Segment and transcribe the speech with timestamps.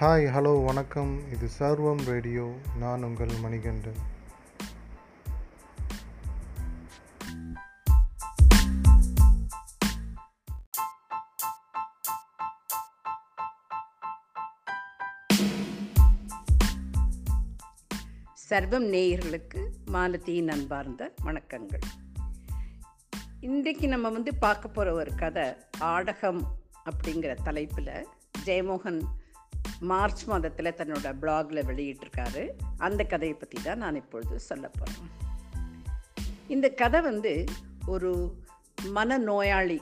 [0.00, 1.20] Hi hello வணக்கம்.
[1.32, 2.54] இது சர்வம் ரேடியோ.
[2.78, 3.96] நான் உங்கள் மணிகண்டன்.
[18.50, 21.82] சர்வம் நேயர்களுக்கு மாலத்தியின் அன்பார்ந்த வணக்கங்கள்.
[23.40, 26.42] இன்றைக்கு நம்ம வந்து பார்க்க போகிற ஒரு கதை ஆடகம்
[26.84, 28.06] அப்படிங்கிற தலைப்பில்
[28.44, 29.00] ஜெயமோகன்
[29.80, 32.48] மார்ச் மாதத்தில் தன்னோட பிளாகில் வெளியிட்டிருக்காரு.
[32.78, 35.10] அந்த கதையை பற்றி தான் நான் இப்பொழுது சொல்ல போகிறேன்
[36.48, 37.44] இந்த கதை வந்து
[37.86, 38.34] ஒரு
[38.94, 39.80] மனநோயாளி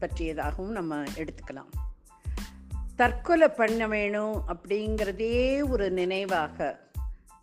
[0.00, 1.70] பற்றியதாகவும் நம்ம எடுத்துக்கலாம்.
[2.96, 6.80] தற்கொலை பண்ண வேணும் அப்படிங்கிறதே ஒரு நினைவாக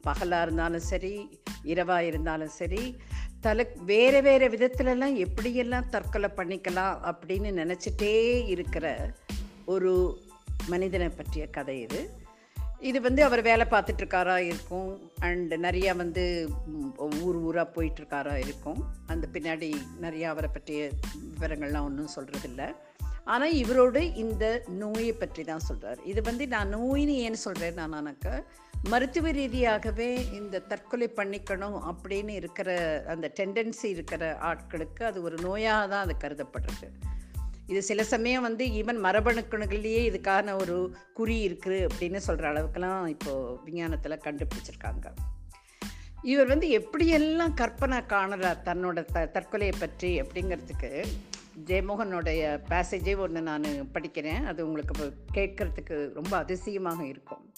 [0.02, 2.98] பகலாக இருந்தாலும் சரி இரவாக இருந்தாலும் சரி
[3.40, 9.14] தலை வேறு வேறு விதத்துலலாம் எப்படியெல்லாம் தற்கொலை பண்ணிக்கலாம் அப்படின்னு நினச்சிட்டே இருக்கிற
[9.66, 10.22] ஒரு
[10.68, 12.10] மனிதனை பற்றிய கதை இது.
[12.80, 15.12] இது வந்து அவர் வேலை பார்த்துட்ருக்காரா இருக்கும்.
[15.20, 16.50] அண்டு நிறையா வந்து
[16.98, 18.80] ஊர் ஊராக போயிட்டுருக்காரா இருக்கும்.
[19.08, 20.90] அந்த பின்னாடி நிறையா அவரை பற்றிய
[21.34, 22.74] விவரங்கள்லாம் ஒன்றும் சொல்கிறதில்ல
[23.26, 28.44] ஆனால் இவரோடு இந்த நோயை பற்றி தான் சொல்கிறார் இது வந்து நான் நோயின்னு ஏன்னு சொல்கிறேன் நான் எனக்கு
[28.90, 32.70] மருத்துவ ரீதியாகவே இந்த தற்கொலை பண்ணிக்கணும் அப்படின்னு இருக்கிற
[33.08, 36.90] அந்த டெண்டன்சி இருக்கிற ஆட்களுக்கு அது ஒரு நோயாக தான் அது கருதப்படுறது.
[37.66, 44.24] இது சில சமயம் வந்து ஈவன் மரபணுக்கணுகள்லேயே இதுக்கான ஒரு குறி இருக்குது அப்படின்னு சொல்கிற அளவுக்குலாம் இப்போது விஞ்ஞானத்தில்
[44.26, 45.08] கண்டுபிடிச்சிருக்காங்க.
[46.22, 51.04] இவர் வந்து எப்படியெல்லாம் கற்பனை காணறார் தன்னோட த தற்கொலையை பற்றி அப்படிங்கிறதுக்கு
[51.66, 54.46] ஜெயமோகனுடைய பேசேஜே ஒன்று நான் படிக்கிறேன்.
[54.46, 57.54] அது உங்களுக்கு கேட்குறதுக்கு கேட்கறதுக்கு ரொம்ப அதிசயமாக இருக்கும்.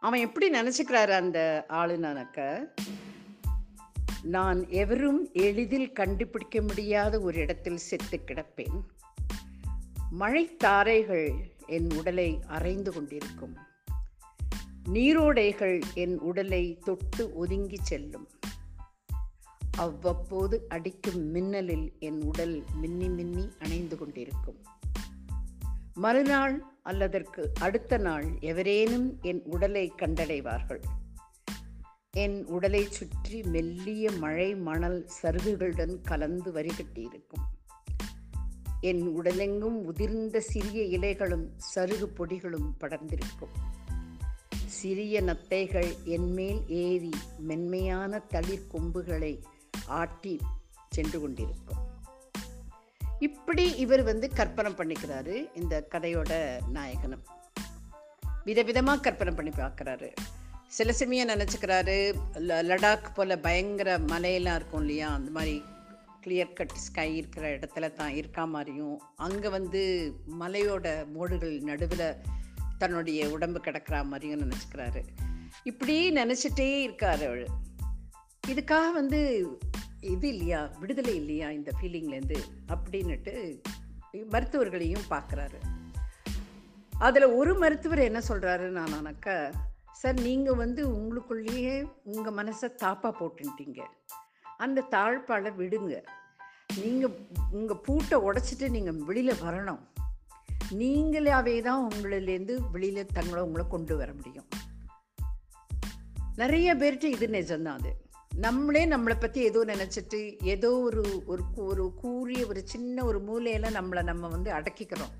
[0.00, 2.68] அவன் எப்படி நினச்சிக்கிறாரு அந்த ஆளுநனக்க
[4.22, 8.82] நான் எவரும் எளிதில் கண்டுபிடிக்க முடியாத ஒரு இடத்தில் செத்து கிடப்பேன்.
[10.20, 11.34] மழைத்தாரைகள்
[11.66, 13.56] என் உடலை அரைந்து கொண்டிருக்கும்.
[14.92, 18.28] நீரோடைகள் என் உடலை தொட்டு ஒதுங்கி செல்லும்.
[19.76, 24.62] அவ்வப்போது அடிக்கும் மின்னலில் என் உடல் மின்னி மின்னி அணைந்து கொண்டிருக்கும்.
[25.94, 30.80] மறுநாள் அல்லதற்கு அடுத்த நாள் எவரேனும் என் உடலை கண்டடைவார்கள்.
[32.16, 37.44] என் உடலை சுற்றி மெல்லிய மழை மணல் சருகுகளுடன் கலந்து வரிகட்டியிருக்கும்.
[38.80, 43.54] என் உடலெங்கும் உதிர்ந்த சிறிய இலைகளும் சருகு பொடிகளும் படர்ந்திருக்கும்.
[44.66, 49.42] சிறிய நத்தைகள் என்மேல் ஏறி மென்மையான தளிர் கொம்புகளை
[49.86, 50.40] ஆட்டி
[50.90, 51.78] சென்று கொண்டிருக்கும்.
[53.18, 57.24] இப்படி இவர் வந்து கற்பனை பண்ணிக்கிறாரு இந்த கதையோட நாயகனும்.
[58.44, 60.12] விதவிதமாக கற்பனை பண்ணி பார்க்குறாரு.
[60.72, 62.12] சில சமயம் நினச்சிக்கிறாரு
[62.68, 65.14] லடாக் போல் பயங்கர மலையெல்லாம் இருக்கும் இல்லையா?
[65.14, 65.62] அந்த மாதிரி
[66.26, 69.82] கிளியர் கட் ஸ்கை இருக்கிற இடத்துல தான் இருக்கா மாதிரியும் அங்கே வந்து
[70.40, 72.14] மலையோட மோடுகள் நடுவில்
[72.78, 75.02] தன்னுடைய உடம்பு கிடக்கிற மாதிரியும் நினச்சிக்கிறாரு.
[75.62, 77.46] இப்படி நினச்சிட்டே இருக்காரு அவள்
[78.46, 79.20] இதுக்காக வந்து
[80.00, 80.70] இது இல்லையா?
[80.80, 83.62] விடுதலை இல்லையா இந்த ஃபீலிங்லேருந்து அப்படின்னுட்டு
[84.30, 85.58] மருத்துவர்களையும் பார்க்குறாரு
[86.98, 89.52] அதில் ஒரு மருத்துவர் என்ன சொல்கிறாரு நானாக்கா
[90.02, 91.74] சார் நீங்கள் வந்து உங்களுக்குள்ளேயே
[92.12, 93.80] உங்கள் மனசை தாப்பாக போட்டுட்டீங்க
[94.56, 95.94] அந்த தாழ்ப்பால் விடுங்க.
[96.82, 97.14] நீங்கள்
[97.50, 99.82] உங்கள் பூட்டை உடைச்சிட்டு நீங்கள் வெளியில் வரணும்.
[100.80, 104.48] நீங்களாவே தான் உங்களிலேருந்து வெளியில் தங்களை உங்களை கொண்டு வர முடியும்.
[106.36, 107.92] நிறைய பேர்கிட்ட இது நிஜம்தான் அது.
[108.46, 110.20] நம்மளே நம்மளை பற்றி ஏதோ நினச்சிட்டு
[110.54, 115.12] ஏதோ ஒரு ஒரு ஒரு கூறிய ஒரு சின்ன ஒரு மூலையில் நம்மளை நம்ம வந்து அடக்கிக்கிறோம்.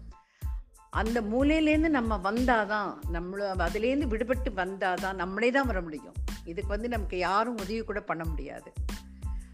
[1.01, 6.17] அந்த மூலையிலேருந்து நம்ம வந்தாதான் நம்மள அதுலேருந்து விடுபட்டு வந்தாதான் நம்மளே தான் வர முடியும்.
[6.45, 8.71] இதுக்கு வந்து நமக்கு யாரும் உதவி கூட பண்ண முடியாது.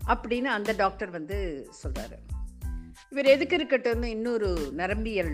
[0.06, 1.38] அப்படின்னு அந்த டாக்டர் வந்து
[1.82, 2.19] சொல்கிறாரு
[3.10, 5.32] இவர் எதுக்கு இருக்கட்டும்னு இன்னொரு நரம்பியல்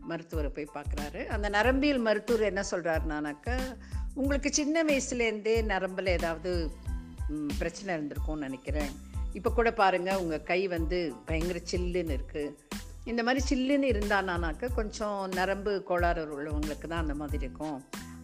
[0.00, 3.56] மருத்துவரை போய் பார்க்குறாரு அந்த நரம்பியல் மருத்துவர் என்ன சொல்கிறாருனாக்கா
[4.14, 6.52] உங்களுக்கு சின்ன வயசுலேருந்தே நரம்பில் ஏதாவது
[7.58, 8.90] பிரச்சனை இருந்திருக்கும்னு நினைக்கிறேன்.
[9.32, 12.52] இப்போ கூட பாருங்கள் உங்கள் கை வந்து பயங்கர சில்லுன்னு இருக்குது
[13.10, 17.78] இந்த மாதிரி சில்லுன்னு இருந்தானானாக்க கொஞ்சம் நரம்பு கோளாறு உள்ளவங்களுக்கு தான் அந்த மாதிரி இருக்கும்.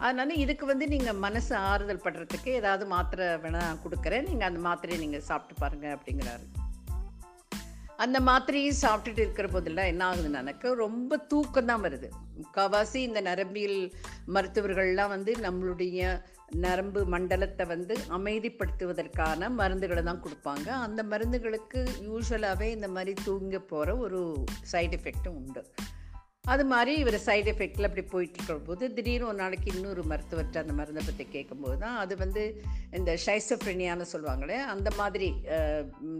[0.05, 4.27] அதனால இதுக்கு வந்து நீங்கள் மனசு ஆறுதல் படுறதுக்கு ஏதாவது மாத்திரை வேணால் கொடுக்குறேன்.
[4.31, 6.45] நீங்கள் அந்த மாத்திரையை நீங்கள் சாப்பிட்டு பாருங்கள் அப்படிங்கிறாரு.
[7.97, 12.09] அந்த மாத்திரையும் சாப்பிட்டுட்டு இருக்கிற போதெல்லாம் என்ன ஆகுதுன்னாக்க ரொம்ப தூக்கம் தான் வருது.
[12.41, 13.93] முக்கால்வாசி இந்த நரம்பியல்
[14.35, 20.69] மருத்துவர்கள்லாம் வந்து நம்மளுடைய நரம்பு மண்டலத்தை வந்து அமைதிப்படுத்துவதற்கான மருந்துகளை தான் கொடுப்பாங்க.
[20.87, 25.65] அந்த மருந்துகளுக்கு யூஸ்வலாகவே இந்த மாதிரி தூங்க போகிற ஒரு சைடு எஃபெக்டும் உண்டு.
[26.53, 31.03] அது மாதிரி இவர் சைடு எஃபெக்டில் அப்படி போயிட்டு போது திடீர்னு ஒரு நாளைக்கு இன்னொரு மருத்துவர்கிட்ட அந்த மருந்தை
[31.07, 32.43] பற்றி கேட்கும்போது தான் அது வந்து
[32.99, 35.29] இந்த ஷைசப்ரினியான்னு சொல்லுவாங்களே அந்த மாதிரி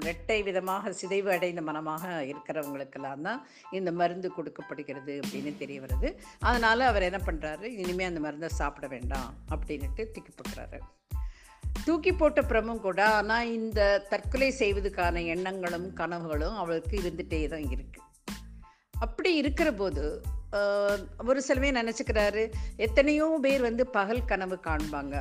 [0.09, 3.43] ரெட்டை விதமாக சிதைவு அடைந்த மனமாக இருக்கிறவங்களுக்கெல்லாம் தான்
[3.79, 6.11] இந்த மருந்து கொடுக்கப்படுகிறது அப்படின்னு தெரிய வருது.
[6.49, 10.81] அதனால் அவர் என்ன பண்ணுறாரு இனிமேல் அந்த மருந்தை சாப்பிட வேண்டாம் அப்படின்ட்டு தூக்கி போட்டுறாரு.
[11.87, 13.81] தூக்கி போட்ட பிரமும் கூட ஆனால் இந்த
[14.11, 18.13] தற்கொலை செய்வதற்கான எண்ணங்களும் கனவுகளும் அவளுக்கு இருந்துகிட்டே தான் இருக்குது
[19.07, 20.05] அப்படி இருக்கிற போது
[21.29, 22.43] ஒரு சிலவே நினச்சிக்கிறாரு
[22.87, 25.17] எத்தனையோ பேர் வந்து பகல் கனவு காண்பாங்க.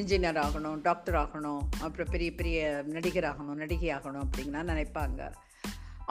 [0.00, 2.56] இன்ஜினியர் ஆகணும் டாக்டர் ஆகணும் அப்புறம் பெரிய பெரிய
[2.94, 5.20] நடிகர் ஆகணும் நடிகை ஆகணும் அப்படின்லாம் நினைப்பாங்க.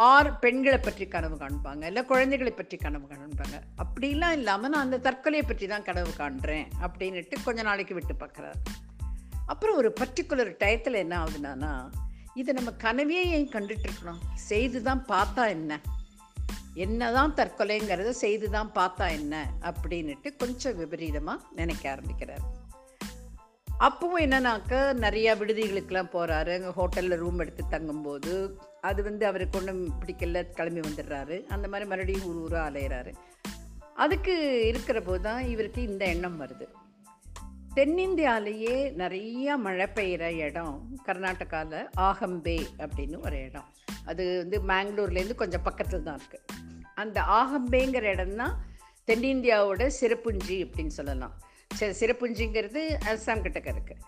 [0.07, 3.57] ஆர் பெண்களை பற்றி கனவு காண்பாங்க இல்லை குழந்தைகளை பற்றி கனவு காண்பாங்க.
[3.83, 8.59] அப்படிலாம் இல்லாமல் நான் அந்த தற்கொலையை பற்றி தான் கனவு காண்றேன் அப்படின்னுட்டு கொஞ்ச நாளைக்கு விட்டு பார்க்குறாரு.
[9.51, 11.73] அப்புறம் ஒரு பர்டிகுலர் டயத்தில் என்ன ஆகுதுன்னா
[12.41, 14.21] இதை நம்ம கனவே ஏன் கண்டுட்டு இருக்கணும்?
[14.49, 15.73] செய்து தான் பார்த்தா என்ன?
[16.83, 19.35] என்னதான் தற்கொலைங்கிறத செய்து தான் பார்த்தா என்ன
[19.69, 22.45] அப்படின்னுட்டு கொஞ்சம் விபரீதமாக நினைக்க ஆரம்பிக்கிறார்.
[23.85, 24.73] அப்பவும் என்னன்னாக்க
[25.05, 28.33] நிறையா விடுதிகளுக்கெல்லாம் போகிறாரு அங்கே ஹோட்டலில் ரூம் எடுத்து தங்கும்போது
[28.89, 31.37] அது வந்து அவருக்கு ஒன்றும் பிடிக்கல கிளம்பி வந்துடுறாரு.
[31.55, 33.13] அந்த மாதிரி மறுபடியும் ஊர் ஊராக அலையிறாரு.
[34.05, 34.35] அதுக்கு
[34.71, 36.67] இருக்கிற போது தான் இவருக்கு இந்த எண்ணம் வருது.
[37.77, 40.75] தென்னிந்தியாலேயே நிறையா மழை பெய்கிற இடம்
[41.07, 43.69] கர்நாடகாவில் ஆகம்பே அப்படின்னு ஒரு இடம்.
[44.11, 46.63] அது வந்து மேங்களூர்லேருந்து கொஞ்சம் பக்கத்தில் தான் இருக்குது
[46.95, 48.55] அந்த ஆகம்பேங்கிற இடம் தான்
[49.07, 51.33] தென்னிந்தியாவோட சிறப்புஞ்சி அப்படின்னு சொல்லலாம்.
[51.79, 52.81] ச சிறப்புஞ்சிங்கிறது
[53.11, 54.03] அஸ்ஸாம் கிட்டக்க இருக்குது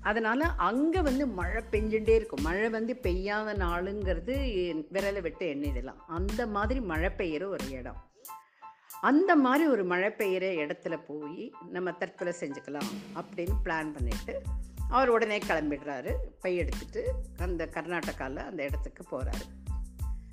[0.00, 2.44] அதனால் அங்கே வந்து மழை பெஞ்சுட்டே இருக்கும்.
[2.48, 4.34] மழை வந்து பெய்யாத நாளுங்கிறது
[4.94, 6.00] விரலை விட்டு எண்ணிடலாம்.
[6.18, 7.98] அந்த மாதிரி மழை பெய்கிற ஒரு இடம்.
[9.10, 11.44] அந்த மாதிரி ஒரு மழை பெய்கிற இடத்துல போய்
[11.74, 12.90] நம்ம தற்கொலை செஞ்சுக்கலாம்
[13.20, 14.34] அப்படின்னு பிளான் பண்ணிட்டு
[14.88, 16.12] அவர் உடனே கிளம்பிடுறாரு.
[16.42, 17.02] பை எடுத்துட்டு
[17.46, 19.44] அந்த கர்நாடகாவில் அந்த இடத்துக்கு போகிறாரு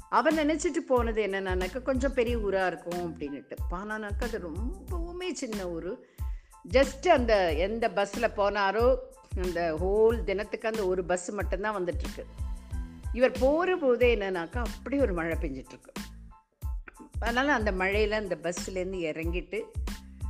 [0.09, 3.55] அவர் நினச்சிட்டு போனது என்னன்னாக்கா கொஞ்சம் பெரிய ஊராக இருக்கும் அப்படின்னுட்டு.
[3.71, 6.05] பானானாக்கா அது ரொம்பவுமே சின்ன ஊர்.
[6.69, 8.95] ஜஸ்ட் அந்த எந்த பஸ்ஸில் போனாரோ
[9.43, 12.23] அந்த ஹோல் தினத்துக்கு அந்த ஒரு பஸ் மட்டும்தான் வந்துட்டுருக்கு.
[13.13, 15.93] இவர் போகிற போதே என்னன்னாக்கா அப்படி ஒரு மழை பெஞ்சிட்ருக்கு
[17.19, 19.61] அதனால் அந்த மழையில் அந்த பஸ்ஸுலேருந்து இறங்கிட்டு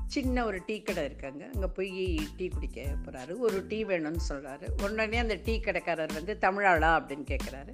[0.08, 1.50] சின்ன ஒரு டீ கடை இருக்காங்க.
[1.54, 6.92] அங்கே போய் டீ குடிக்க போகிறாரு ஒரு டீ வேணும்னு சொல்கிறாரு உடனே அந்த டீ கடைக்காரர் வந்து தமிழாளா?
[7.00, 7.74] அப்படின்னு கேட்குறாரு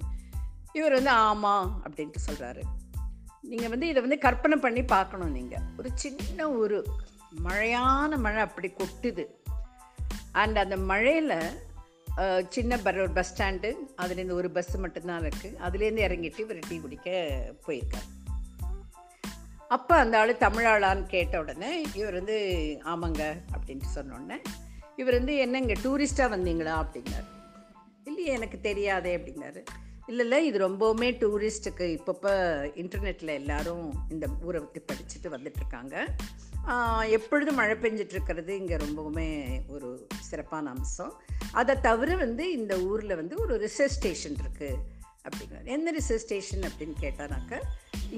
[0.78, 2.62] இவர் வந்து ஆமாம் அப்படின்ட்டு சொல்கிறாரு
[3.50, 6.78] நீங்கள் வந்து இதை வந்து கற்பனை பண்ணி பார்க்கணும் நீங்கள் ஒரு சின்ன ஒரு
[7.46, 9.24] மழையான மழை அப்படி கொட்டுது.
[10.42, 11.36] அண்ட் அந்த மழையில்
[12.56, 13.70] சின்ன பர் ஒரு பஸ் ஸ்டாண்டு
[14.02, 17.10] அதுலேருந்து ஒரு பஸ் மட்டும்தான் இருக்குது அதுலேருந்து இறங்கிட்டு இவர் டீ குடிக்க
[17.66, 18.10] போயிருக்கார்.
[19.76, 22.36] அப்போ அந்த ஆள் தமிழாளான்னு கேட்ட உடனே இவர் வந்து
[22.92, 23.22] ஆமாங்க
[23.54, 24.38] அப்படின்ட்டு சொன்னோடனே
[25.00, 26.74] இவர் வந்து என்னங்க டூரிஸ்ட்டாக வந்தீங்களா?
[26.82, 27.30] அப்படின்னாரு.
[28.04, 29.62] இல்லையே எனக்கு தெரியாதே அப்படின்னாரு.
[30.10, 30.38] இல்லை இல்லை.
[30.46, 32.32] இது ரொம்பவுமே டூரிஸ்ட்டுக்கு இப்பப்போ
[32.82, 33.84] இன்டர்நெட்டில் எல்லாரும்
[34.14, 35.94] இந்த ஊரை பற்றி படிச்சுட்டு வந்துட்டுருக்காங்க
[37.16, 39.28] எப்பொழுதும் மழை பெஞ்சிட்ருக்கிறது இங்கே ரொம்பவுமே
[39.74, 39.88] ஒரு
[40.28, 41.14] சிறப்பான அம்சம்.
[41.60, 44.80] அதை தவிர வந்து இந்த ஊரில் வந்து ஒரு ரிசர்ச் ஸ்டேஷன் இருக்குது
[45.26, 45.68] அப்படிங்கிறார்.
[45.76, 47.60] எந்த ரிசர்ச் ஸ்டேஷன் அப்படின்னு கேட்டானாக்க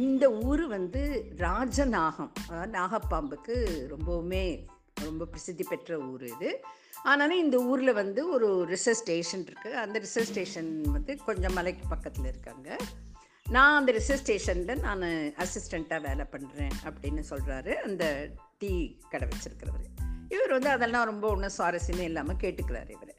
[0.04, 1.02] இந்த ஊர் வந்து
[1.46, 2.32] ராஜநாகம்
[2.76, 3.56] நாகப்பாம்புக்கு
[3.94, 4.46] ரொம்பவுமே
[5.06, 6.60] ரொம்ப பிரசித்தி பெற்ற ஊர் இது.
[7.04, 12.24] ஆனாலும் இந்த ஊரில் வந்து ஒரு ரிசர்ச் ஸ்டேஷன் இருக்குது அந்த ரிசர்ச் ஸ்டேஷன் வந்து கொஞ்சம் மலைக்கு பக்கத்தில்
[12.24, 12.76] இருக்காங்க
[13.50, 15.02] நான் அந்த ரிசர்ச் ஸ்டேஷனில் நான்
[15.36, 20.04] அசிஸ்டண்ட்டாக வேலை பண்ணுறேன் அப்படின்னு சொல்கிறாரு அந்த டீ கடை வச்சுருக்கிறவர்.
[20.28, 23.18] இவர் வந்து அதெல்லாம் ரொம்ப ஒன்றும் சுவாரஸ்யமே இல்லாமல் கேட்டுக்கிறாரு இவர்.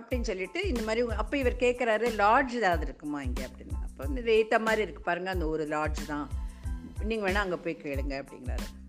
[0.00, 3.44] அப்படின்னு சொல்லிட்டு இந்த மாதிரி அப்போ இவர் கேட்குறாரு லாட்ஜ் ஏதாவது இருக்குமா இங்கே?
[3.44, 3.72] அப்படின்னு.
[3.72, 6.28] அப்போ வந்து ஏற்ற மாதிரி இருக்குது பாருங்கள் அந்த ஒரு லாட்ஜ் தான்.
[7.02, 8.87] நீங்கள் வேணால் அங்கே போய் கேளுங்க அப்படிங்கிறாரு.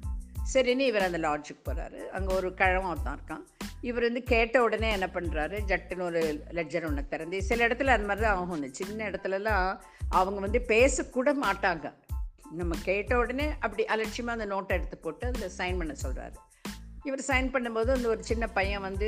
[0.51, 3.43] சரின்னு இவர் அந்த லாட்ஜுக்கு போகிறாரு அங்கே ஒரு கிழவன் தான் இருக்கான்.
[3.89, 6.21] இவர் வந்து கேட்ட உடனே என்ன பண்ணுறாரு ஜட்டுன்னு ஒரு
[6.57, 9.69] லெட்ஜர் ஒன்று திறந்து சில இடத்துல அந்த மாதிரி தான் ஆகும் சின்ன இடத்துலலாம்
[10.19, 11.87] அவங்க வந்து பேசக்கூட மாட்டாங்க.
[12.59, 16.37] நம்ம கேட்ட உடனே அப்படி அலட்சியமாக அந்த நோட்டை எடுத்து போட்டு அதில் சைன் பண்ண சொல்கிறாரு
[17.07, 19.07] இவர் சைன் பண்ணும்போது அந்த ஒரு சின்ன பையன் வந்து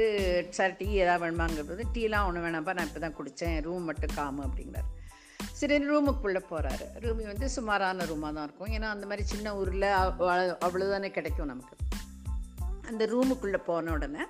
[0.58, 4.90] சார் டீ ஏதாவது வேணுமாங்கிறது டீலாம் ஒன்று வேணாம்ப்பா நான் இப்போ தான் குடித்தேன் ரூம் மட்டும் காமு அப்படிங்கிறார்.
[5.62, 8.72] சரி ரூமுக்குள்ளே போகிறாரு ரூம் வந்து சுமாரான ரூமாக தான் இருக்கும்.
[8.76, 9.88] ஏன்னா அந்த மாதிரி சின்ன ஊரில்
[10.68, 11.76] அவ்வளோதானே கிடைக்கும் நமக்கு.
[12.90, 14.24] அந்த ரூமுக்குள்ளே போன உடனே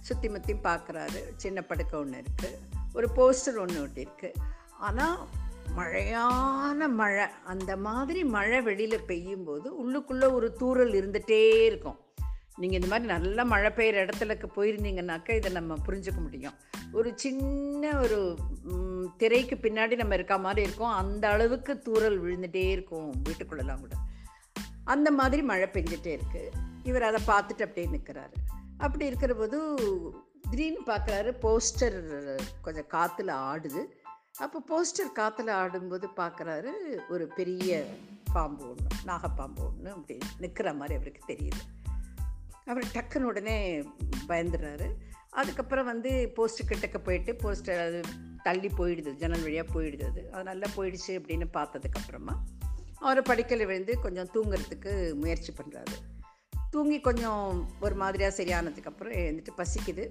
[0.00, 2.58] சுற்றி முற்றி பார்க்குறாரு சின்ன படுக்கை ஒன்று இருக்குது
[2.92, 4.30] ஒரு போஸ்டர் ஒன்று ஒட்டியிருக்கு.
[4.88, 5.18] ஆனால்
[5.76, 7.26] மழையான மழை.
[7.44, 11.98] அந்த மாதிரி மழை வெளியில் பெய்யும்போது உள்ளுக்குள்ளே ஒரு தூறல் இருந்துகிட்டே இருக்கும்.
[12.56, 16.56] நீங்கள் இந்த மாதிரி நல்லா மழை பெய்கிற இடத்துலக்கு போயிருந்தீங்கன்னாக்கா இதை நம்ம புரிஞ்சுக்க முடியும்.
[16.92, 18.18] ஒரு சின்ன ஒரு
[19.16, 20.94] திரைக்கு பின்னாடி நம்ம இருக்க மாதிரி இருக்கும்.
[21.00, 23.94] அந்த அளவுக்கு தூறல் விழுந்துட்டே இருக்கும் வீட்டுக்குள்ளெல்லாம் கூட.
[24.84, 26.50] அந்த மாதிரி மழை பெஞ்சிட்டே இருக்குது
[26.82, 28.36] இவர் அதை பார்த்துட்டு அப்படியே நிற்கிறாரு
[28.78, 29.58] அப்படி இருக்கிற போது
[30.50, 32.00] திடீர்னு பார்க்குறாரு போஸ்டர்
[32.62, 33.82] கொஞ்சம் காற்றுல ஆடுது.
[34.38, 36.72] அப்போ போஸ்டர் காற்றுல ஆடும்போது பார்க்குறாரு
[37.08, 37.86] ஒரு பெரிய
[38.32, 41.62] பாம்பு ஒன்று நாகப்பாம்பு ஒன்று அப்படி நிற்கிற மாதிரி அவருக்கு தெரியுது.
[42.66, 43.56] அவர் டக்குன்னு உடனே
[44.28, 44.88] பயந்துடுறாரு.
[45.30, 48.00] அதுக்கப்புறம் வந்து போஸ்ட்டு கிட்டக்க போயிட்டு போஸ்ட் அது
[48.42, 50.32] தள்ளி போயிடுது ஜன்னல் வழியாக போயிடுது அது.
[50.32, 52.34] அது நல்லா போயிடுச்சு அப்படின்னு பார்த்ததுக்கப்புறமா
[52.94, 55.96] அவர் படிக்கல விழுந்து கொஞ்சம் தூங்குறதுக்கு முயற்சி பண்ணுறாரு
[56.70, 60.04] தூங்கி கொஞ்சம் ஒரு மாதிரியாக சரியானதுக்கப்புறம் எழுந்துட்டு பசிக்குது.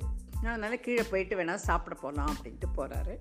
[0.44, 3.16] அதனால் கீழே போயிட்டு வேணால் சாப்பிட போகலாம் அப்படின்ட்டு போகிறாரு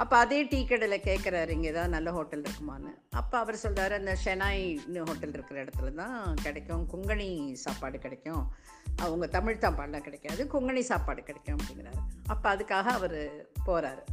[0.00, 2.90] அப்போ அதே டீ கடையில் கேட்குறாரு இங்கே ஏதாவது நல்ல ஹோட்டல் இருக்குமான்னு.
[3.20, 6.86] அப்போ அவர் சொல்கிறாரு அந்த ஷெனாய்னு ஹோட்டல் இருக்கிற இடத்துல தான் கிடைக்கும்.
[6.92, 8.44] குங்கணி சாப்பாடு கிடைக்கும்.
[9.06, 10.46] அவங்க தமிழ் சாப்பாடுலாம் கிடைக்காது.
[10.46, 12.00] குங்கணி சாப்பாடு கிடைக்கும் அப்படிங்கிறாரு.
[12.34, 13.18] அப்போ அதுக்காக அவர்
[13.68, 14.04] போகிறாரு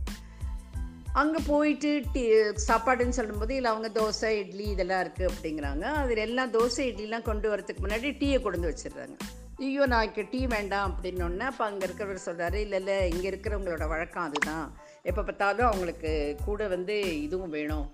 [1.22, 2.24] அங்கே போயிட்டு டீ
[2.68, 5.86] சாப்பாடுன்னு சொல்லும்போது இல்லை அவங்க தோசை இட்லி இதெல்லாம் இருக்குது அப்படிங்கிறாங்க.
[6.02, 9.18] அதில் எல்லாம் தோசை இட்லிலாம் கொண்டு வரதுக்கு முன்னாடி டீயை கொண்டு வச்சிடுறாங்க.
[9.66, 14.68] ஐயோ நாளைக்கு டீ வேண்டாம் அப்படின்னோடனே அப்போ அங்கே இருக்கிறவர் சொல்கிறாரு இல்லை இல்லை இங்கே இருக்கிறவங்களோட வழக்கம் அதுதான்.
[15.04, 17.88] எப்போ பார்த்தாலும் அவங்களுக்கு கூட வந்து இதுவும் வேணும்.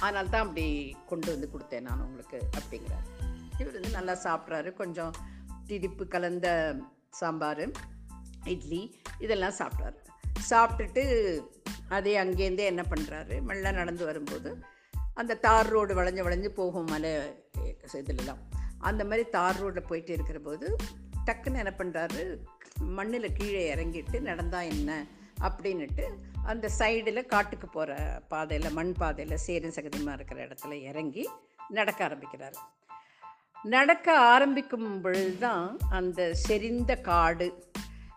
[0.00, 3.06] அதனால தான் அப்படி கொண்டு வந்து கொடுத்தேன் நான் உங்களுக்கு அப்படிங்கிறார்.
[3.58, 4.72] இவர் வந்து நல்லா சாப்பிட்றாரு.
[4.72, 5.14] கொஞ்சம்
[5.66, 6.76] திதிப்பு கலந்த
[7.10, 7.70] சாம்பார்
[8.44, 9.96] இட்லி இதெல்லாம் சாப்பிட்றாரு.
[10.50, 11.04] சாப்பிட்டுட்டு
[11.88, 14.50] அதே அங்கேருந்தே என்ன பண்ணுறாரு மெல்ல நடந்து வரும்போது
[15.14, 17.10] அந்த தார் ரோடு வளைஞ்சு வளைஞ்சு போகும் மலை
[17.92, 18.42] இதுலலாம்.
[18.78, 20.76] அந்த மாதிரி தார் ரோட்டில் போயிட்டு இருக்கிற போது
[21.26, 22.38] டக்குன்னு என்ன பண்ணுறாரு
[22.78, 25.06] மண்ணில் கீழே இறங்கிட்டு நடந்தால் என்ன?
[25.40, 26.04] அப்படின்னுட்டு
[26.50, 27.94] அந்த சைடில் காட்டுக்கு போகிற
[28.28, 31.24] பாதையில் மண் பாதையில் சேரும் சகதியமாக இருக்கிற இடத்துல இறங்கி
[31.68, 32.56] நடக்க ஆரம்பிக்கிறார்.
[33.62, 37.48] நடக்க ஆரம்பிக்கும் பொழுது தான் அந்த செறிந்த காடு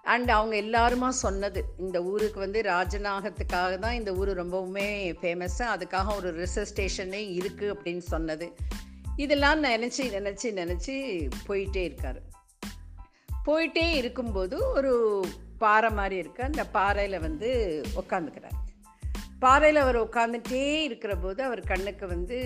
[0.04, 4.88] அண்ட் அவங்க எல்லாருமா சொன்னது இந்த ஊருக்கு வந்து ராஜநாகத்துக்காக தான் இந்த ஊர் ரொம்பவுமே
[5.22, 8.48] ஃபேமஸ்ஸு அதுக்காக ஒரு ரிசர்ச் ஸ்டேஷனே இருக்குது அப்படின்னு சொன்னது.
[9.16, 10.96] இதெல்லாம் நினச்சி நினச்சி நினச்சி
[11.48, 12.20] போயிட்டே இருக்கார்.
[13.46, 14.94] போயிட்டே இருக்கும்போது ஒரு
[15.64, 17.50] பாறை மாதிரி இருக்குது அந்த பாறையில் வந்து
[18.02, 18.58] உட்காந்துக்கிறார்
[19.44, 22.40] பாறையில் அவர் உட்காந்துட்டே இருக்கிற போது அவர் கண்ணுக்கு வந்து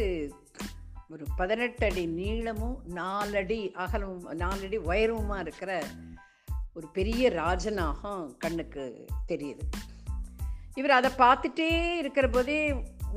[1.13, 5.71] ஒரு பதினெட்டு அடி நீளமும் நாலடி அகலமும் நாலடி உயரமுமாக இருக்கிற
[6.77, 8.85] ஒரு பெரிய ராஜநாகம் கண்ணுக்கு
[9.31, 9.65] தெரியுது.
[10.79, 11.69] இவர் அதை பார்த்துட்டே
[12.01, 12.57] இருக்கிற போதே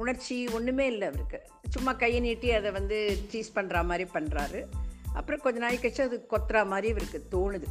[0.02, 1.40] உணர்ச்சி ஒன்றுமே இல்லை அவருக்கு.
[1.74, 2.98] சும்மா கையை நீட்டி அதை வந்து
[3.30, 4.60] சீஸ் பண்ணுற மாதிரி பண்ணுறாரு
[5.18, 7.68] அப்புறம் கொஞ்ச நாளைக்கு கழிச்சு அது கொத்துற மாதிரி இவருக்கு தோணுது.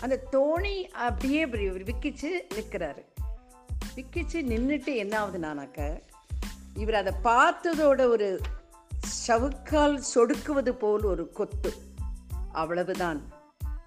[0.00, 3.04] அந்த தோணி அப்படியே விக்கிச்சு நிற்கிறாரு.
[3.96, 6.00] விக்கிச்சு நின்றுட்டு என்ன ஆகுதுனானாக்க
[6.74, 8.40] இவர் அதை பார்த்ததோட ஒரு
[9.28, 11.72] சவுக்கால் சொடுக்குவது போல் ஒரு கொத்து.
[12.52, 13.32] அவ்வளவுதான்.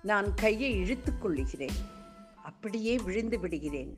[0.01, 1.73] நான் கையை இழுத்து கொள்ளுகிறேன்.
[2.43, 3.97] அப்படியே விழுந்து விடுகிறேன்.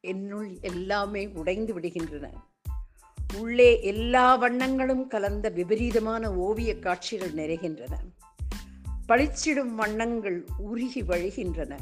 [0.00, 2.30] என்னுள் எல்லாமே உடைந்து விடுகின்றன.
[3.38, 7.94] உள்ளே எல்லா வண்ணங்களும் கலந்த விபரீதமான ஓவிய காட்சிகள் நிறைகின்றன.
[9.10, 11.78] பளிச்சிடும் வண்ணங்கள் உருகி வழிகின்றன.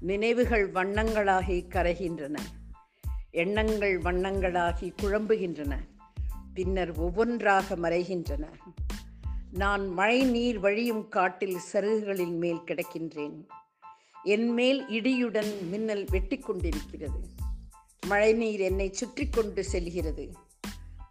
[0.00, 2.38] நினைவுகள் வண்ணங்களாகி கரைகின்றன.
[3.30, 5.76] எண்ணங்கள் வண்ணங்களாகி குழம்புகின்றன.
[6.54, 8.48] பின்னர் ஒவ்வொன்றாக மறைகின்றன.
[9.52, 13.46] நான் மழை நீர் வழியும் காட்டில் சருகுகளின் மேல் கிடக்கின்றேன்.
[14.22, 17.20] என் மேல் இடியுடன் மின்னல் வெட்டி கொண்டிருக்கிறது
[18.06, 20.32] மழை நீர் என்னை சுற்றி கொண்டு செல்கிறது.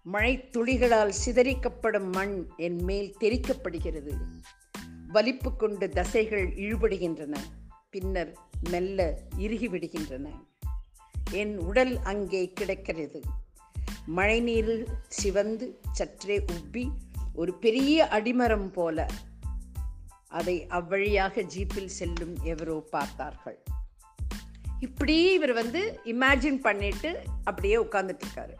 [0.03, 4.11] மழை துளிகளால் சிதறிக்கப்படும் மண் என் மேல் தெரிக்கப்படுகிறது
[5.15, 7.35] வலிப்பு கொண்டு தசைகள் இழுபடுகின்றன.
[7.93, 8.31] பின்னர்
[8.71, 8.99] மெல்ல
[9.45, 10.27] இறுகிவிடுகின்றன
[11.41, 13.19] என் உடல் அங்கே கிடக்கிறது.
[14.17, 14.73] மழைநீர்
[15.19, 15.67] சிவந்து
[15.97, 16.85] சற்றே உப்பி
[17.41, 19.05] ஒரு பெரிய அடிமரம் போல
[20.39, 23.59] அதை அவ்வழியாக ஜீப்பில் செல்லும் எவரோ பார்த்தார்கள்.
[24.79, 25.81] இப்படி இவர் வந்து
[26.13, 27.11] இமேஜின் பண்ணிட்டு
[27.43, 28.55] அப்படியே உட்காந்துட்டு இருக்காரு.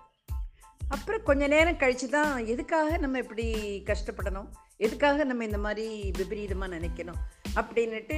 [0.88, 3.48] அப்புறம் கொஞ்ச நேரம் கழிச்சு தான் எதுக்காக நம்ம இப்படி
[3.91, 4.50] கஷ்டப்படணும்?
[4.77, 7.20] எதுக்காக நம்ம இந்த மாதிரி விபரீதமாக நினைக்கணும்?
[7.56, 8.18] அப்படின்னுட்டு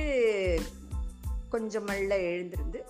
[1.49, 2.85] கொஞ்சம் மெல்ல எழுந்திருந்து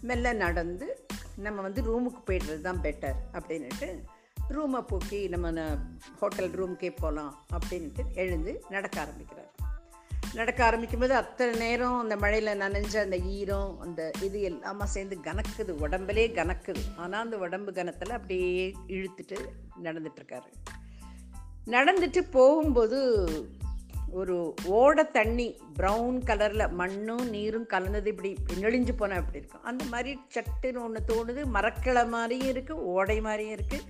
[0.00, 1.06] மெல்ல நடந்து
[1.36, 4.02] நம்ம வந்து ரூமுக்கு போய்டுறது தான் பெட்டர் அப்படின்னுட்டு
[4.50, 5.76] ரூமை போக்கி நம்ம
[6.18, 9.54] ஹோட்டல் ரூமுக்கே போகலாம் அப்படின்ட்டு எழுந்து நடக்க ஆரம்பிக்கிறார்.
[10.34, 15.72] நடக்க ஆரம்பிக்கும்போது அத்தனை நேரம் அந்த மழையில் நனைஞ்ச அந்த ஈரம் அந்த இது எல்லாமே சேர்ந்து கனக்குது.
[15.80, 16.82] உடம்புலே கனக்குது.
[16.96, 19.38] ஆனால் அந்த உடம்பு கனத்தில் அப்படியே இழுத்துட்டு
[19.82, 20.50] நடந்துட்டுருக்காரு
[21.66, 22.98] நடந்துட்டு போகும்போது
[24.10, 29.62] ஒரு ஓட தண்ணி ப்ரௌன் கலரில் மண்ணும் நீரும் கலந்தது இப்படி நெளிஞ்சு போனால் இப்படி இருக்கும்?
[29.62, 31.44] அந்த மாதிரி சட்டுன்னு ஒன்று தோணுது.
[31.54, 33.80] மரக்கிளை மாதிரியும் இருக்குது ஓடை மாதிரியும் இருக்குது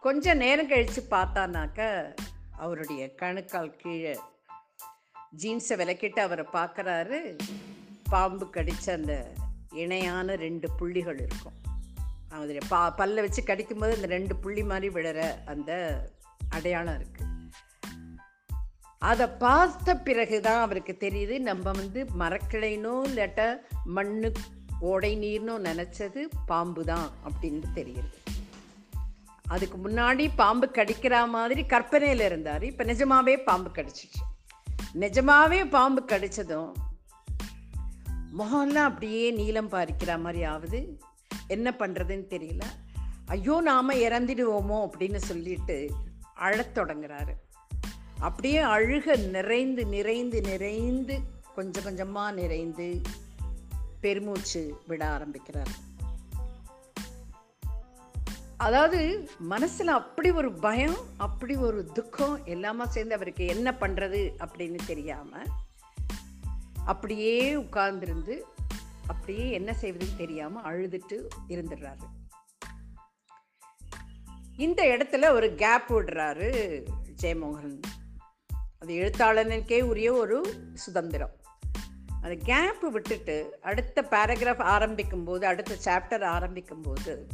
[0.00, 2.14] கொஞ்ச நேரம் கழித்து பார்த்தானாக்க
[2.50, 4.18] அவருடைய கணுக்கால் கீழே
[5.42, 7.36] ஜீன்ஸை விளக்கிட்டு அவரை பார்க்குறாரு.
[8.08, 9.30] பாம்பு கடித்த அந்த
[9.72, 11.58] இணையான ரெண்டு புள்ளிகள் இருக்கும்.
[12.28, 15.72] அதில் பா பல்ல வச்சு கடிக்கும்போது இந்த ரெண்டு புள்ளி மாதிரி விழற அந்த
[16.48, 17.28] அடையாளம் இருக்குது
[18.98, 24.32] அதை பார்த்த பிறகு தான் அவருக்கு தெரியுது நம்ம வந்து மரக்கிளைனோ இல்லாட்ட மண்ணு
[24.80, 28.10] ஓடை நீர்னோ நினச்சது பாம்பு தான் அப்படின்னு தெரியுது.
[29.48, 32.64] அதுக்கு முன்னாடி பாம்பு கடிக்கிற மாதிரி கற்பனையில் இருந்தார்.
[32.64, 34.20] இப்போ நிஜமாவே பாம்பு கடிச்சிச்சு.
[34.94, 36.70] நிஜமாவே பாம்பு கடிச்சதும்
[38.38, 40.98] முகம்லாம் அப்படியே நீளம் பாரிக்கிற மாதிரி ஆகுது.
[41.48, 42.62] என்ன பண்ணுறதுன்னு தெரியல.
[43.26, 45.90] ஐயோ நாம் இறந்துடுவோமோ அப்படின்னு சொல்லிட்டு
[46.34, 47.34] அழத் தொடங்குறாரு.
[48.18, 51.20] அப்படியே அழுக நிறைந்து நிறைந்து நிறைந்து
[51.54, 53.00] கொஞ்சம் கொஞ்சமாக நிறைந்து
[54.00, 55.88] பெருமூச்சு விட ஆரம்பிக்கிறார்.
[58.56, 65.46] அதாவது மனசில் அப்படி ஒரு பயம் அப்படி ஒரு துக்கம் எல்லாமே சேர்ந்து அவருக்கு என்ன பண்ணுறது அப்படின்னு தெரியாமல்
[66.84, 68.38] அப்படியே உட்கார்ந்துருந்து
[69.06, 72.02] அப்படியே என்ன செய்வதுன்னு தெரியாமல் அழுதுட்டு இருந்துடுறாரு.
[74.56, 76.82] இந்த இடத்துல ஒரு கேப் விடுறாரு
[77.22, 77.80] ஜெயமோகன்.
[78.78, 80.44] அது எழுத்தாளனுக்கே உரிய ஒரு
[80.74, 81.38] சுதந்திரம்.
[82.22, 87.26] அந்த கேப் விட்டுட்டு அடுத்த பேராகிராஃப் ஆரம்பிக்கும் போது அடுத்த சாப்டர் ஆரம்பிக்கும் போது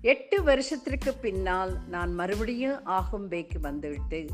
[0.00, 4.26] எட்டு வருஷத்திற்கு பின்னால் நான் மறுபடியும் ஆகும்பேக்கு வந்துவிட்டு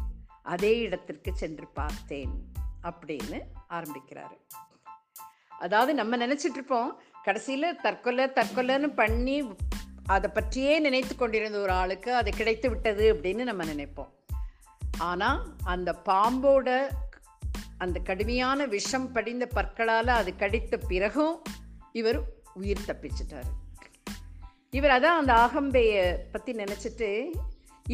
[0.42, 3.42] அதே இடத்திற்கு சென்று பார்த்தேன் அப்படின்னு
[3.78, 4.36] ஆரம்பிக்கிறாரு.
[5.64, 6.90] அதாவது நம்ம நினச்சிட்டு இருப்போம்
[7.24, 9.36] கடைசியில் தற்கொலை தற்கொலைன்னு பண்ணி
[10.14, 14.10] அதை பற்றியே நினைத்து கொண்டிருந்த ஒரு ஆளுக்கு அது கிடைத்து விட்டது அப்படின்னு நம்ம நினைப்போம்.
[15.10, 15.40] ஆனால்
[15.74, 16.68] அந்த பாம்போட
[17.84, 21.36] அந்த கடுமையான விஷம் படிந்த பற்களால் அது கடித்த பிறகும்
[22.00, 22.18] இவர்
[22.54, 23.48] உயிர் தப்பிச்சிட்டார்.
[24.78, 27.08] இவர் அதான் அந்த ஆகம்பையை பற்றி நினச்சிட்டு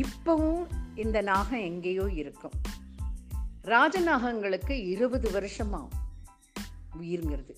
[0.05, 0.65] இப்போவும்
[1.05, 2.57] இந்த நாகம் எங்கேயோ இருக்கும்.
[3.67, 5.89] ராஜநாகங்களுக்கு இருபது வருஷமாகும்
[7.01, 7.57] உயிருங்கிறது.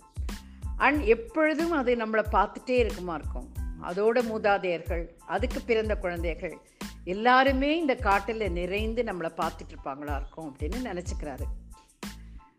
[0.77, 3.50] அண்ட் எப்பொழுதும் அது நம்மளை பார்த்துட்டே இருக்குமா இருக்கும்.
[3.83, 6.59] அதோட மூதாதையர்கள் அதுக்கு பிறந்த குழந்தைகள்
[7.05, 11.43] எல்லாருமே இந்த காட்டில் நிறைந்து நம்மளை பார்த்துட்டு இருப்பாங்களா இருக்கும் அப்படின்னு நினச்சிக்கிறாரு.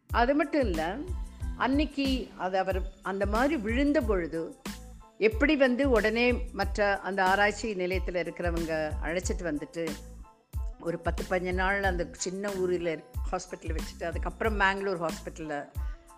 [0.07, 0.85] அது மட்டும் இல்லை
[1.57, 4.55] அன்னைக்கு அது அவர் அந்த மாதிரி விழுந்த பொழுது
[5.17, 9.87] எப்படி வந்து உடனே மற்ற அந்த ஆராய்ச்சி நிலையத்தில் இருக்கிறவங்க அழைச்சிட்டு வந்துட்டு
[10.79, 15.69] ஒரு பத்து பதினஞ்சு நாள் அந்த சின்ன ஊரில் ஹாஸ்பிட்டலில் வச்சுட்டு அதுக்கப்புறம் மேங்களூர் ஹாஸ்பிட்டலில்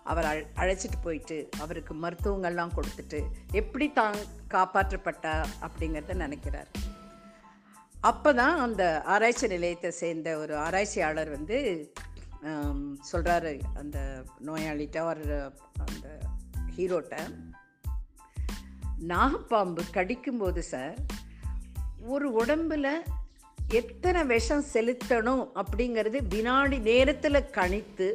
[0.04, 4.14] அவர் அழ அழைச்சிட்டு போயிட்டு அவருக்கு மருத்துவங்கள்லாம் கொடுத்துட்டு எப்படி தான்
[4.50, 6.68] காப்பாற்றப்பட்டார் அப்படிங்கிறத நினைக்கிறார்.
[8.00, 11.90] அப்போ தான் அந்த ஆராய்ச்சி நிலையத்தை சேர்ந்த ஒரு ஆராய்ச்சியாளர் வந்து
[13.12, 16.18] சொல்கிறாரு அந்த நோயாளிகிட்ட ஒரு அந்த
[16.76, 17.16] ஹீரோட்ட
[19.08, 20.98] நாகப்பாம்பு கடிக்கும்போது சார்
[22.00, 23.02] ஒரு உடம்பில்
[23.72, 28.14] எத்தனை விஷம் செலுத்தணும் அப்படிங்கிறது வினாடி நேரத்தில் கணித்து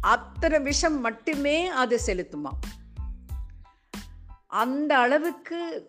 [0.00, 2.50] அத்தனை விஷம் மட்டுமே அது செலுத்துமா?
[4.46, 5.86] அந்த அளவுக்கு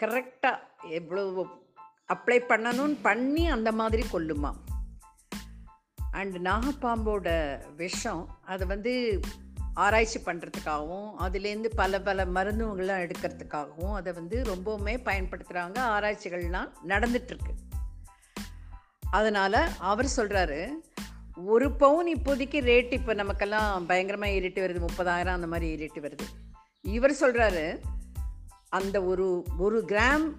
[0.00, 0.58] கரெக்டாக
[0.90, 1.46] எவ்வளோ
[2.14, 4.52] அப்ளை பண்ணணும்னு பண்ணி அந்த மாதிரி கொல்லுமா
[6.10, 9.20] அண்ட் நாகப்பாம்போட விஷம் அதை வந்து
[9.74, 17.54] ஆராய்ச்சி பண்ணுறதுக்காகவும் அதுலேருந்து பல பல மருந்துகள்லாம் எடுக்கிறதுக்காகவும் அதை வந்து ரொம்பவுமே பயன்படுத்துகிறாங்க ஆராய்ச்சிகள்லாம் நடந்துட்டுருக்கு.
[19.10, 20.68] அதனால் அவர் சொல்கிறாரு
[21.44, 26.24] ஒரு பவுன் இப்போதைக்கு ரேட் இப்போ நமக்கெல்லாம் பயங்கரமாக ஏறிட்டு வருது முப்பதாயிரம் அந்த மாதிரி ஏறிட்டு வருது.
[26.82, 27.80] இவர் சொல்கிறாரு
[28.68, 30.32] அந்த ஒரு ஒரு கிராம்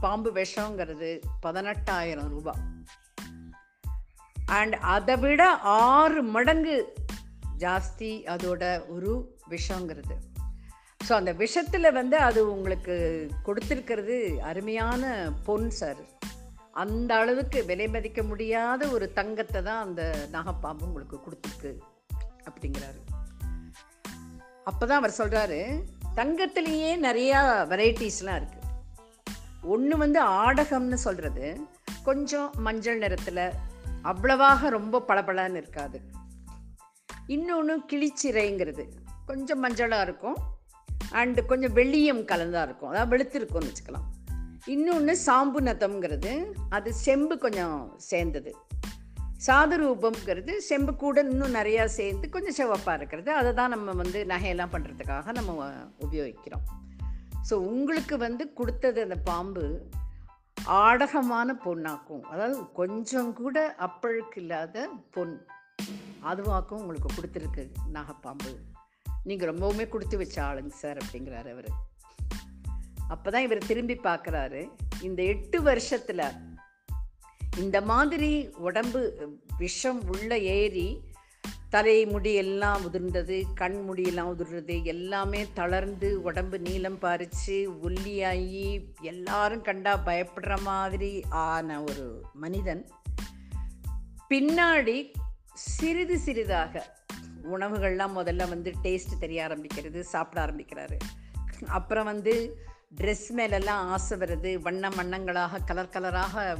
[0.00, 2.62] பாம்பு விஷங்கிறது பதினெட்டாயிரம் ரூபாய்
[4.46, 6.94] அண்ட் அதை விட ஆறு மடங்கு
[7.58, 10.16] ஜாஸ்தி அதோட ஒரு விஷங்கிறது
[11.08, 15.96] ஸோ அந்த விஷத்தில் வந்து அது உங்களுக்கு கொடுத்துருக்கிறது அருமையான பொன் சார்
[16.74, 21.72] அந்த அளவுக்கு விலை மதிக்க முடியாத ஒரு தங்கத்தை தான் அந்த நாகப்பாம்பு உங்களுக்கு கொடுத்துருக்கு
[22.44, 23.00] அப்படிங்கிறாரு.
[24.64, 25.82] அப்போ தான் அவர் சொல்கிறாரு
[26.14, 27.40] தங்கத்திலேயே நிறையா
[27.72, 28.70] வெரைட்டிஸ்லாம் இருக்குது
[29.62, 31.60] ஒன்று வந்து ஆடகம்னு சொல்கிறது
[32.02, 33.52] கொஞ்சம் மஞ்சள் நிறத்தில்
[34.02, 36.00] அவ்வளவாக ரொம்ப பளபளன்னு இருக்காது.
[37.26, 38.86] இன்னொன்று கிளிச்சிறைங்கிறது
[39.26, 40.36] கொஞ்சம் மஞ்சளாக இருக்கும்
[41.12, 42.90] அண்டு கொஞ்சம் வெள்ளியம் கலந்தாக இருக்கும்.
[42.90, 44.08] அதாவது வெளுத்திருக்கும்னு வச்சுக்கலாம்.
[44.72, 46.30] இன்னொன்று சாம்பு நத்தம்ங்கிறது
[46.68, 48.56] அது செம்பு கொஞ்சம் சேர்ந்தது.
[49.46, 53.32] சாதுரூபம்ங்கிறது செம்பு கூட இன்னும் நிறையா சேர்ந்து கொஞ்சம் சிவப்பாக இருக்கிறது.
[53.32, 56.64] அதை தான் நம்ம வந்து நகையெல்லாம் பண்ணுறதுக்காக நம்ம உபயோகிக்கிறோம்.
[57.50, 59.64] ஸோ உங்களுக்கு வந்து கொடுத்தது அந்த பாம்பு
[60.68, 62.22] ஆடகமான பொண்ணாக்கும்.
[62.22, 65.46] அதாவது கொஞ்சம் கூட அப்பழுக்கு இல்லாத பொன்.
[66.20, 68.52] அதுவாக்கும் உங்களுக்கு கொடுத்துருக்கு நாகப்பாம்பு.
[69.24, 71.70] நீங்கள் ரொம்பவுமே கொடுத்து வச்ச ஆளுங்க சார் அப்படிங்கிறாரு அவர்.
[73.08, 74.70] அப்போ தான் இவர் திரும்பி பார்க்குறாரு.
[75.02, 76.26] இந்த எட்டு வருஷத்தில்
[77.58, 81.12] இந்த மாதிரி உடம்பு விஷம் உள்ள ஏறி
[81.68, 90.00] தலை முடி எல்லாம் உதிர்ந்தது கண் முடியெல்லாம் உதிர்றது எல்லாமே தளர்ந்து உடம்பு நீளம் பறித்து ஒல்லியாகி எல்லாரும் கண்டா
[90.06, 92.88] பயப்படுற மாதிரி ஆன ஒரு மனிதன்.
[94.30, 95.12] பின்னாடி
[95.54, 96.96] சிறிது சிறிதாக
[97.52, 100.98] உணவுகள்லாம் முதல்ல வந்து டேஸ்ட் தெரிய ஆரம்பிக்கிறது சாப்பிட ஆரம்பிக்கிறாரு.
[101.66, 102.58] அப்புறம் வந்து
[102.96, 104.58] ட்ரெஸ் மேலெல்லாம் ஆசை வருது.
[104.58, 106.56] வண்ண வண்ணங்களாக கலர் கலராக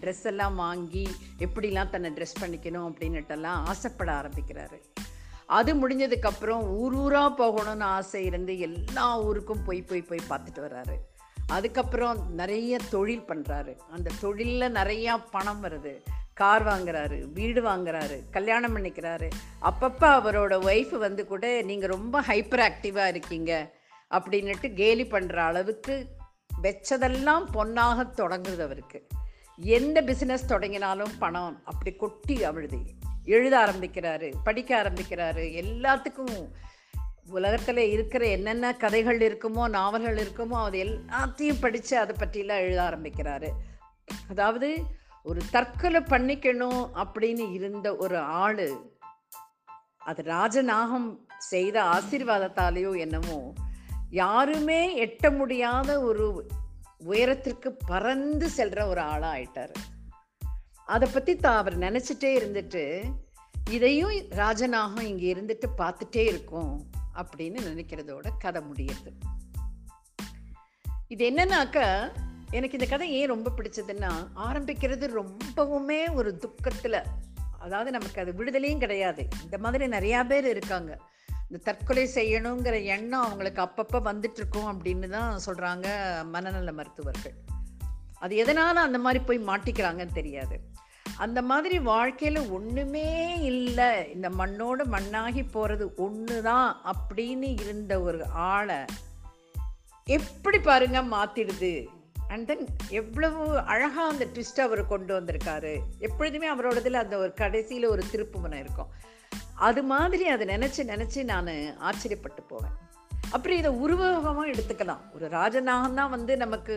[0.00, 4.80] ட்ரெஸ் எல்லாம் வாங்கி எப்படிலாம் தன்னை ட்ரெஸ் பண்ணிக்கணும் அப்படின்னுட்டெல்லாம் ஆசைப்பட ஆரம்பிக்கிறாரு.
[5.46, 10.96] அது முடிஞ்சதுக்கப்புறம் ஊர் ஊராக போகணும்னு ஆசை இருந்து எல்லா ஊருக்கும் போய் போய் போய் பார்த்துட்டு வர்றாரு.
[11.46, 16.02] அதுக்கப்புறம் நிறைய தொழில் பண்ணுறாரு அந்த தொழிலில் நிறையா பணம் வருது.
[16.34, 19.30] கார் வாங்குறாரு வீடு வாங்குறாரு கல்யாணம் பண்ணிக்கிறாரு.
[19.62, 23.75] அப்பப்போ அவரோட ஒய்ஃப் வந்து கூட நீங்கள் ரொம்ப ஹைப்பர் ஆக்டிவாக இருக்கீங்க.
[24.14, 25.94] அப்படின்னுட்டு கேலி பண்ணுற அளவுக்கு
[26.62, 29.06] வெச்சதெல்லாம் பொன்னாக தொடங்குது அவருக்கு.
[29.56, 32.80] எந்த பிஸ்னஸ் தொடங்கினாலும் பணம் அப்படி கொட்டி அவிழுது.
[33.24, 36.36] எழுத ஆரம்பிக்கிறாரு படிக்க ஆரம்பிக்கிறாரு எல்லாத்துக்கும்
[37.28, 43.48] உலகத்தில் இருக்கிற என்னென்ன கதைகள் இருக்குமோ நாவல்கள் இருக்குமோ அது எல்லாத்தையும் படித்து அதை பற்றிலாம் எழுத ஆரம்பிக்கிறாரு.
[44.28, 44.68] அதாவது
[45.22, 48.68] ஒரு தற்கொலை பண்ணிக்கணும் அப்படின்னு இருந்த ஒரு ஆள்
[49.98, 53.52] அது ராஜநாகம் செய்த ஆசீர்வாதத்தாலேயோ என்னமோ
[54.10, 56.48] யாருமே எட்ட முடியாத ஒரு
[56.98, 59.74] உயரத்திற்கு பறந்து செல்ற ஒரு ஆளாக ஆயிட்டார்.
[60.86, 63.12] அதை பத்தி தான் அவர் நினைச்சிட்டே இருந்துட்டு
[63.70, 69.10] இதையும் ராஜநாகம் இங்க இருந்துட்டு பார்த்துட்டே இருக்கும் அப்படின்னு நினைக்கிறதோட கதை முடியுது.
[71.08, 72.08] இது என்னன்னாக்க
[72.50, 77.02] எனக்கு இந்த கதை ஏன் ரொம்ப பிடிச்சதுன்னா ஆரம்பிக்கிறது ரொம்பவுமே ஒரு துக்கத்துல.
[77.60, 79.28] அதாவது நமக்கு அது விடுதலையும் கிடையாது.
[79.42, 80.98] இந்த மாதிரி நிறையா பேர் இருக்காங்க.
[81.48, 85.86] இந்த தற்கொலை செய்யணுங்கிற எண்ணம் அவங்களுக்கு அப்பப்போ வந்துட்டு இருக்கும் அப்படின்னு தான் சொல்கிறாங்க
[86.24, 87.34] மனநல மருத்துவர்கள்.
[88.18, 90.60] அது எதனால அந்த மாதிரி போய் மாட்டிக்கிறாங்கன்னு தெரியாது.
[91.16, 94.12] அந்த மாதிரி வாழ்க்கையில் ஒன்றுமே இல்லை.
[94.12, 98.76] இந்த மண்ணோடு மண்ணாகி போகிறது ஒன்று தான் அப்படின்னு இருந்த ஒரு ஆளை
[100.04, 101.86] எப்படி பாருங்க மாத்திடுது?
[102.28, 105.78] அண்ட் தென் எவ்வளவு அழகாக அந்த ட்விஸ்ட் அவர் கொண்டு வந்திருக்காரு.
[105.98, 108.88] எப்பொழுதுமே அவரோடதில் அந்த ஒரு கடைசியில் ஒரு திருப்புமனம் இருக்கும்.
[109.68, 111.48] அது மாதிரி அதை நினச்சி நினச்சி நான்
[111.88, 112.74] ஆச்சரியப்பட்டு போவேன்.
[113.30, 115.02] அப்புறம் இதை உருவகமாக எடுத்துக்கலாம்.
[115.14, 116.74] ஒரு ராஜநாகம் தான் வந்து நமக்கு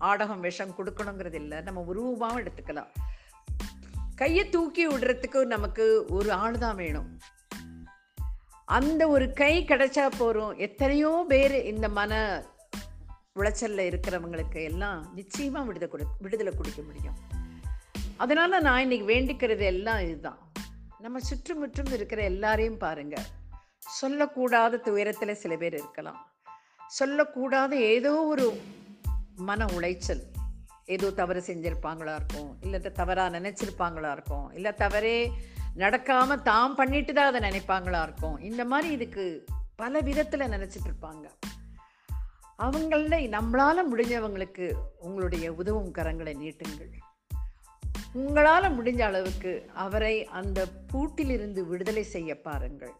[0.00, 1.60] ஆடகம் விஷம் கொடுக்கணுங்கிறது இல்லை.
[1.60, 2.90] நம்ம உருவமாகவும் எடுத்துக்கலாம்.
[4.14, 7.10] கையை தூக்கி விடுறதுக்கு நமக்கு ஒரு ஆள் தான் வேணும்.
[8.64, 12.18] அந்த ஒரு கை கிடைச்சா போகிறோம் எத்தனையோ பேர் இந்த மன
[13.38, 17.18] உளைச்சலில் இருக்கிறவங்களுக்கு எல்லாம் நிச்சயமாக விடுதலை கொடு விடுதலை கொடுக்க முடியும்.
[18.16, 20.40] அதனால் நான் இன்னைக்கு வேண்டிக்கிறது எல்லாம் இதுதான்.
[21.00, 23.22] நம்ம சுற்றுமுற்றும் இருக்கிற எல்லாரையும் பாருங்க.
[24.00, 26.30] சொல்லக்கூடாத துயரத்தில் சில பேர் இருக்கலாம்.
[27.00, 28.60] சொல்லக்கூடாத ஏதோ ஒரு
[29.36, 30.22] மன உளைச்சல்.
[30.86, 32.56] ஏதோ தவறு செஞ்சிருப்பாங்களா இருக்கும்.
[32.60, 34.52] இல்லை தவறாக நினச்சிருப்பாங்களா இருக்கும்.
[34.52, 35.32] இல்லை தவறே
[35.76, 38.40] நடக்காமல் தாம் பண்ணிட்டு தான் அதை நினைப்பாங்களா இருக்கும்.
[38.40, 39.44] இந்த மாதிரி இதுக்கு
[39.76, 41.24] பல விதத்தில் நினச்சிட்டு இருப்பாங்க.
[42.58, 47.09] அவங்கள நம்மளால் முடிஞ்சவங்களுக்கு உங்களுடைய உதவும் கரங்களை நீட்டுங்கள்.
[48.12, 52.92] உங்களால் முடிஞ்ச அளவுக்கு அவரை அந்த பூட்டிலிருந்து விடுதலை செய்ய பாருங்கள்.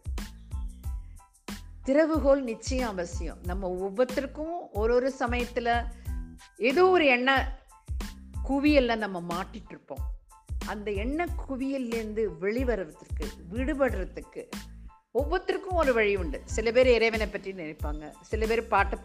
[1.85, 3.37] திறவுகோல் நிச்சயம் அவசியம்.
[3.43, 5.69] நம்ம ஒவ்வொருத்தருக்கும் ஒரு ஒரு சமயத்தில்
[6.57, 7.43] ஏதோ ஒரு எண்ணெய்
[8.49, 10.11] குவியல்ல நம்ம மாட்டிட்டு இருப்போம்
[10.65, 14.49] அந்த எண்ணெய் குவியல்லேருந்து வெளிவரத்துக்கு விடுபடுறதுக்கு
[15.13, 16.41] ஒவ்வொருத்தருக்கும் ஒரு வழி உண்டு.
[16.45, 18.11] சில பேர் இறைவனை பற்றி நினைப்பாங்க.
[18.21, 18.97] சில பேர் பாட்டு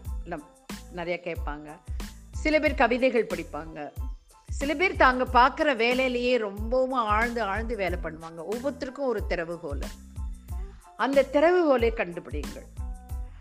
[0.93, 1.77] நிறைய கேட்பாங்க.
[2.31, 3.91] சில பேர் கவிதைகள் படிப்பாங்க.
[4.59, 8.41] சில பேர் தாங்க பார்க்குற வேலையிலேயே ரொம்பவும் ஆழ்ந்து ஆழ்ந்து வேலை பண்ணுவாங்க.
[8.53, 9.87] ஒவ்வொருத்தருக்கும் ஒரு திறவுகோல்.
[11.05, 12.67] அந்த திறவுகோலை கண்டுபிடிங்கள்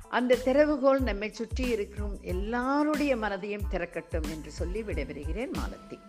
[0.10, 6.00] அந்த திறவுகோல் நம்மை சுற்றி இருக்கும் எல்லாருடைய மனதையும் திறக்கட்டும் என்று சொல்லி விடைபெறுகிறேன் மாலத்தி